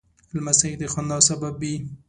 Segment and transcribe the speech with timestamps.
[0.35, 1.75] لمسی د خندا سبب وي.